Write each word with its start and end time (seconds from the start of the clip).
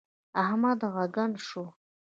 احمد 0.43 0.79
ږغن 0.95 1.31
شو. 1.47 1.63